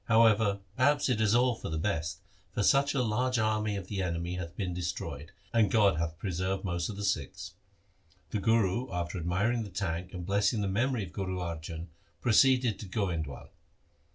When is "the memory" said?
10.61-11.03